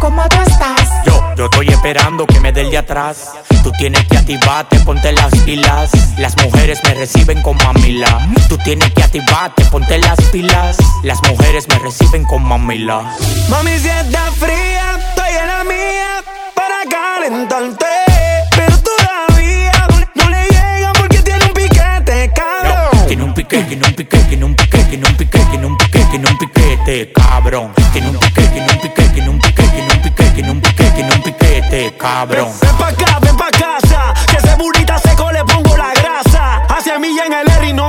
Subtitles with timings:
[0.00, 1.04] ¿cómo tú estás?
[1.04, 3.30] Yo, yo estoy esperando que me dé el de atrás.
[3.62, 5.90] Tú tienes que activarte, ponte las pilas.
[6.18, 8.28] Las mujeres me reciben con mamila.
[8.48, 10.78] Tú tienes que activarte, ponte las pilas.
[11.04, 13.14] Las mujeres me reciben con mamila.
[13.48, 18.09] Mami, si está fría, estoy en la mía para calentarte.
[23.30, 26.30] Un piquete, tiene un piquete, tiene un piquete, tiene un piquete, tiene un piquete, tiene
[26.30, 27.72] un piquete, cabrón.
[27.92, 30.90] Tiene un piquete, tiene un piquete, tiene un piquete, tiene un piquete, tiene un piquete,
[30.90, 32.50] tiene un piquete, cabrón.
[32.60, 36.62] Ven pa' acá, ven pa' casa, que ese burrita seco le pongo la grasa.
[36.68, 37.88] Hacia mí en el R y no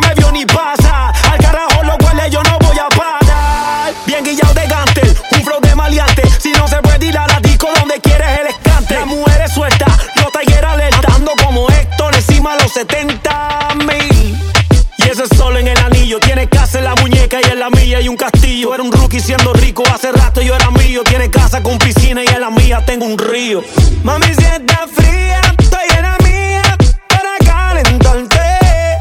[24.04, 26.64] Mami, si está fría, estoy en la mía
[27.08, 28.40] Para calentarte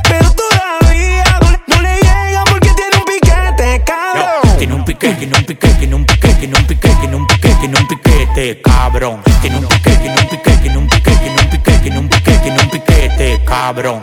[0.09, 1.25] Pero todavía
[1.67, 5.95] no le llega porque tiene un piquete, cabrón Tiene un piquete, tiene un piquete, tiene
[5.95, 9.21] un piquete, tiene un piquete, tiene un piquete, tiene un piquete, cabrón.
[9.41, 12.39] Tiene un piquete, tiene un piquete, tiene un piquete, tiene un piquete, tiene un piquete,
[12.39, 14.00] tiene un piquete, cabrón.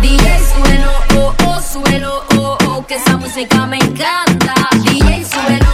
[0.00, 4.54] DJ suelo, oh, oh, suelo, oh, oh, que esa música me encanta.
[4.82, 5.67] DJ suelo,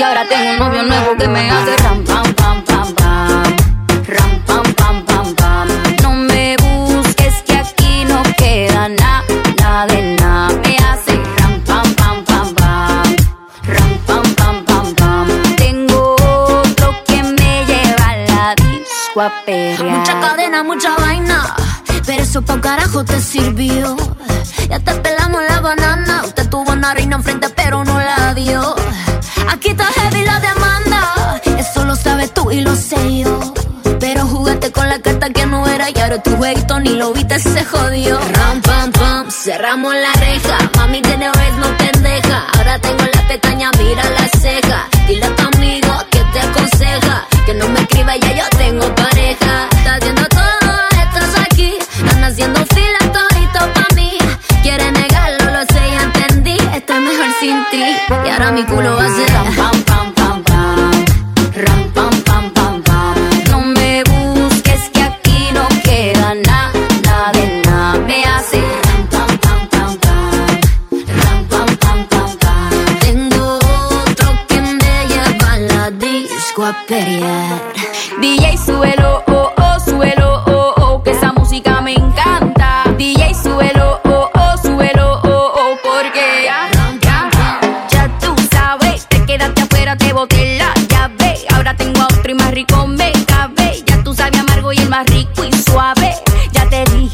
[0.00, 3.56] y ahora tengo un novio nuevo que me hace ram, pam, pam, pam, pam.
[4.06, 5.68] Ram, pam, pam, pam, pam.
[6.02, 10.58] No me busques que aquí no queda nada, de nada.
[10.64, 13.16] Me hace ram, pam, pam, pam, pam.
[13.74, 15.28] Ram, pam, pam, pam, pam.
[15.56, 16.16] Tengo
[16.62, 19.98] otro que me lleva a la disco a pelear.
[19.98, 21.54] Mucha cadena, mucha vaina.
[22.06, 23.98] Pero eso pa' carajo te sirvió.
[24.66, 26.22] Ya te pelamos la banana.
[26.24, 28.79] Usted tuvo una reina enfrente, pero no la dio.
[32.50, 33.38] Y lo sé yo.
[33.98, 37.38] Pero jugaste con la carta que no era y ahora tu jueguito ni lo viste,
[37.38, 38.18] se jodió.
[38.18, 40.58] Ram, pam, pam, cerramos la reja.
[40.76, 42.46] Mami tiene vez no pendeja.
[42.56, 44.88] Ahora tengo la pestaña, mira la ceja.
[45.06, 47.26] Dile a tu amigo que te aconseja.
[47.46, 49.68] Que no me escriba, ya yo tengo pareja.
[49.76, 50.72] Está haciendo todo,
[51.02, 51.74] estás aquí.
[52.04, 54.12] Están haciendo fila todito pa' mí.
[54.62, 56.56] Quiere negarlo, lo sé, ya entendí.
[56.74, 57.84] Estoy mejor sin ti.
[58.26, 59.19] Y ahora mi culo va a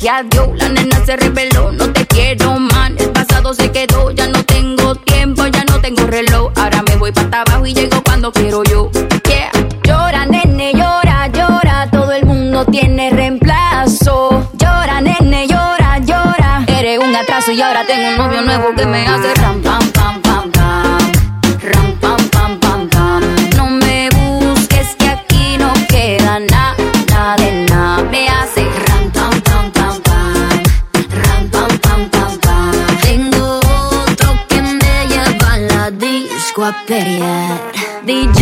[0.09, 2.93] adiós, la nena se reveló, no te quiero más.
[2.99, 6.53] El pasado se quedó, ya no tengo tiempo, ya no tengo reloj.
[6.57, 8.91] Ahora me voy para abajo y llego cuando quiero yo.
[9.83, 11.89] Llora, nene, llora, llora.
[11.91, 14.51] Todo el mundo tiene reemplazo.
[14.55, 16.65] Llora, nene, llora, llora.
[16.67, 19.63] Eres un atraso y ahora tengo un novio nuevo que me hace ram,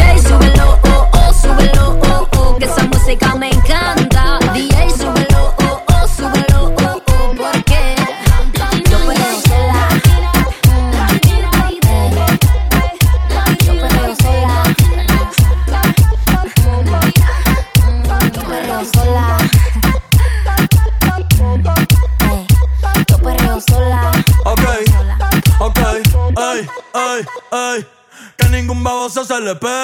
[0.05, 4.39] DJ, súbelo, oh, oh, súbelo, oh, oh, que esa música me encanta.
[4.53, 7.97] DJ, súbelo, oh, oh, súbelo, oh, oh, porque
[8.91, 9.89] yo puedo sola.
[13.65, 14.55] Yo puedo sola.
[18.33, 19.27] Yo puedo sola.
[23.09, 24.13] Yo puedo sola.
[24.45, 24.65] Ok,
[25.61, 25.79] ok,
[26.37, 27.87] ay, ay, ay.
[28.37, 29.84] Que ningún baboso se le pegue.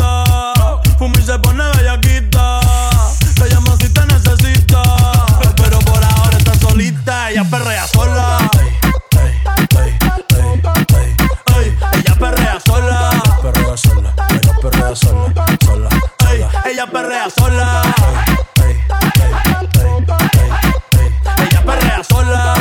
[21.37, 22.55] Ella perrea sola.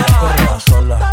[0.59, 1.11] Sola.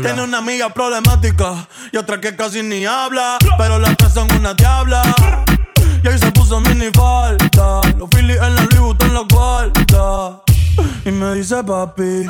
[0.00, 3.38] Tiene una amiga problemática y otra que casi ni habla.
[3.58, 5.02] Pero las tres son una diabla.
[6.02, 7.80] Y ahí se puso mini falta.
[7.96, 10.40] Los Phillies en la Louis en la cuarta.
[11.04, 12.26] Y me dice papi.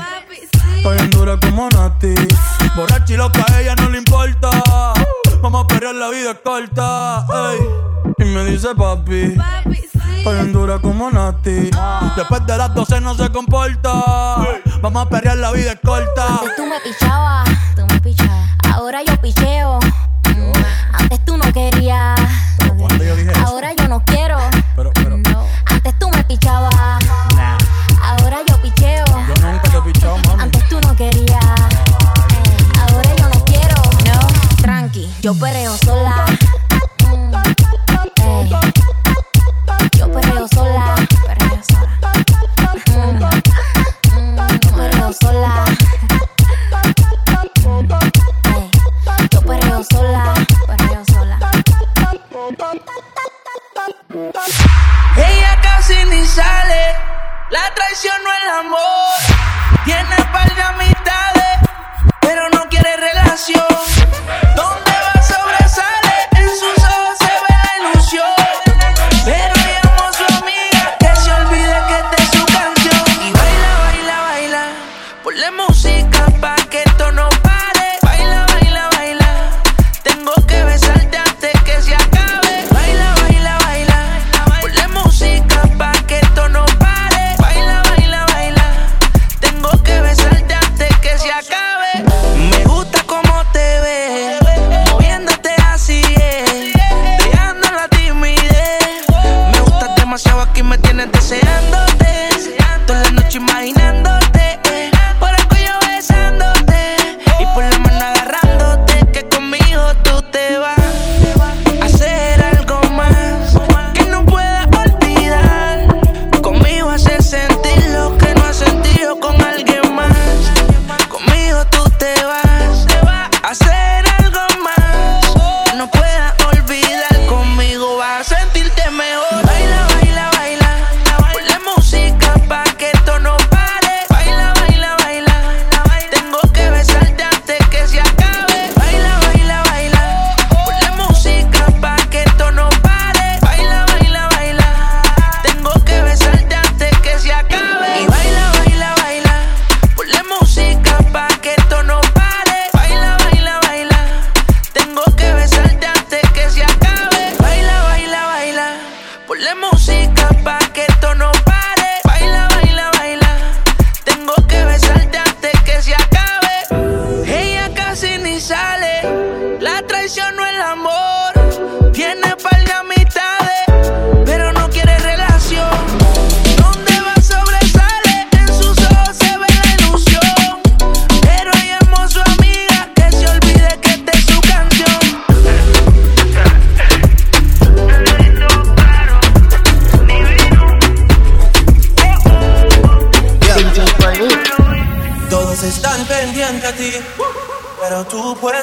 [0.85, 2.15] En dura como Nati.
[3.09, 4.51] Y loca, a ella no le importa.
[5.41, 7.27] Vamos a perrear, la vida corta.
[8.25, 9.37] Y me dice papi.
[10.17, 11.71] Estoy en dura como Nati.
[12.17, 13.93] Después de las 12 no se comporta.
[14.81, 16.27] Vamos a perrear, la vida es corta.
[16.41, 18.49] Antes tú me pichabas, tú me pichabas.
[18.73, 19.79] Ahora yo picheo.
[20.25, 20.53] Mm,
[20.95, 22.19] Antes tú no querías.
[22.79, 23.47] ¿Cuándo yo dije eso?
[23.47, 24.39] Ahora yo no quiero.
[24.75, 25.47] Pero, pero, No.
[25.67, 26.75] Antes tú me pichabas.
[28.03, 29.05] Ahora yo picheo.
[29.07, 30.43] yo nunca te he pichado, mami.
[30.43, 31.45] Antes tú no querías.
[32.81, 33.75] Ahora yo no quiero.
[34.07, 34.27] No.
[34.63, 35.77] Tranqui, yo perreo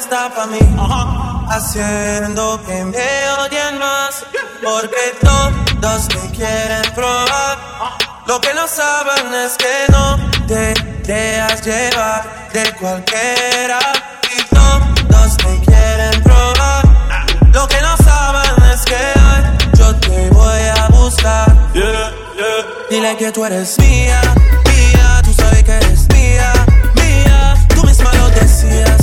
[0.02, 0.58] puesta para mí.
[1.48, 4.24] Haciendo que me odien más,
[4.62, 7.58] porque todos me quieren probar.
[8.26, 10.16] Lo que no saben es que no
[10.46, 10.74] te
[11.06, 13.78] dejas llevar de cualquiera.
[14.36, 16.84] Y todos me quieren probar.
[17.52, 21.52] Lo que no saben es que hoy yo te voy a buscar.
[22.90, 24.20] Dile que tú eres mía,
[24.64, 26.52] mía, tú sabes que eres mía,
[26.94, 27.54] mía.
[27.74, 29.01] Tú misma lo decías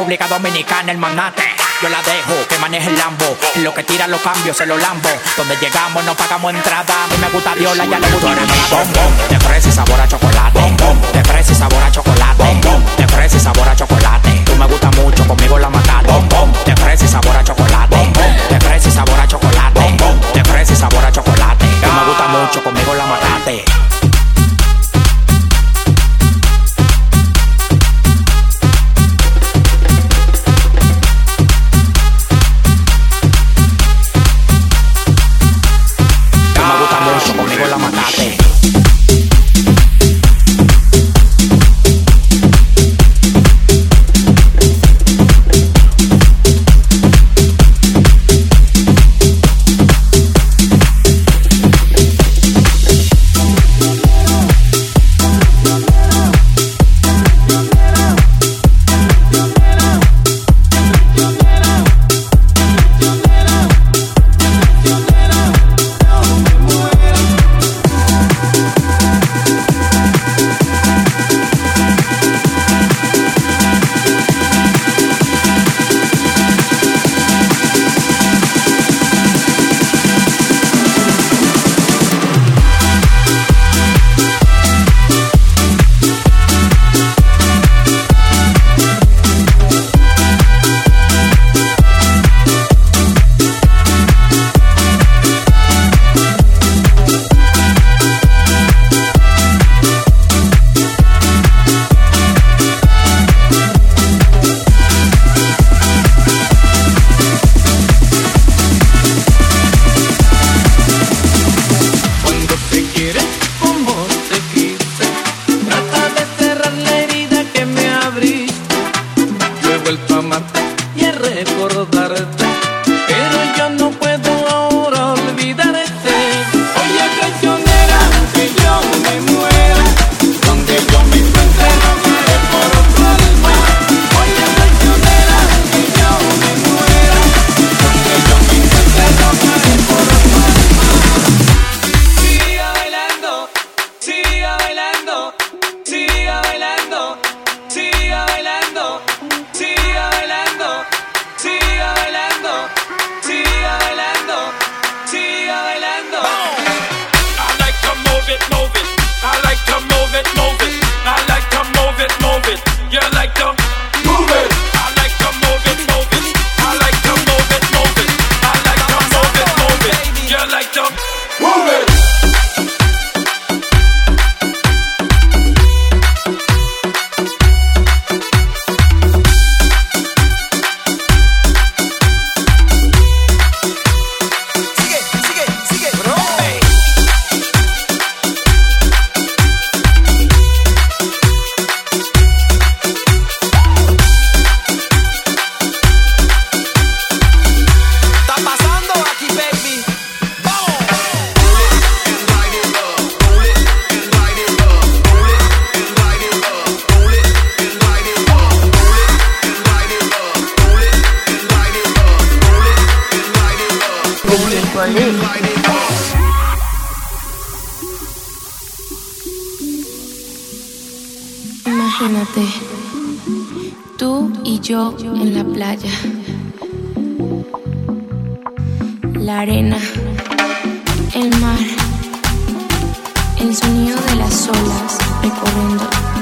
[0.00, 1.42] República Dominicana, el manate.
[1.82, 3.36] Yo la dejo que maneje el Lambo.
[3.54, 5.10] En lo que tira los cambios, se lo lambo.
[5.36, 7.04] Donde llegamos no pagamos entrada.
[7.04, 8.28] A mí me gusta Diola, ya le gusta
[8.70, 9.28] bombón.
[9.28, 10.58] De fresa y sabor a chocolate.
[10.58, 11.02] Bombón.
[11.12, 12.42] De fresa y sabor a chocolate.
[12.42, 12.84] Bombón.
[12.96, 14.42] De fresa y sabor a chocolate.
[14.46, 16.10] Tú me gusta mucho, conmigo la mataste.
[16.10, 16.52] Bombón.
[16.64, 17.96] De fresa y sabor a chocolate.
[17.96, 18.36] Bombón.
[18.48, 19.80] De fresa y sabor a chocolate.
[19.80, 20.20] Bombón.
[20.32, 21.66] De fresa y sabor a chocolate.
[21.66, 23.79] Tú me gusta mucho, conmigo la mataste.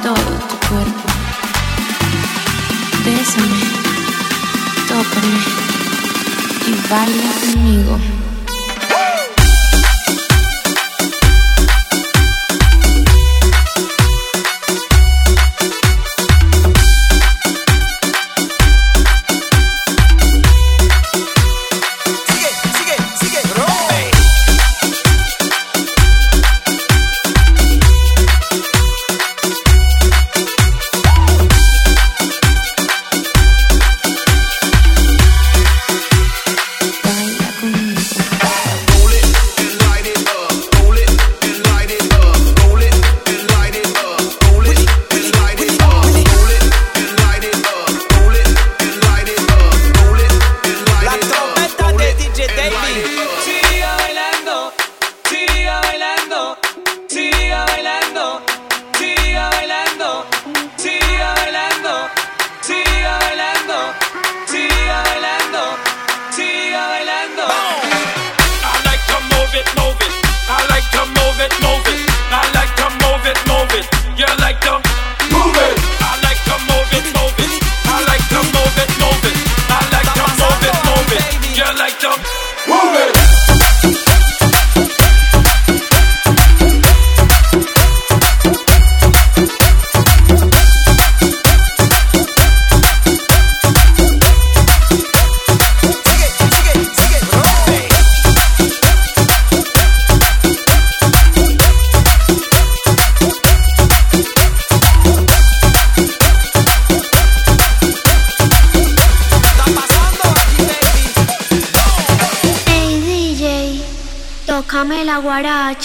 [0.08, 1.08] Todo tu cuerpo.
[3.04, 3.60] Bésame,
[4.88, 5.38] tócame
[6.66, 8.17] y baila conmigo.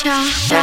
[0.03, 0.62] cha.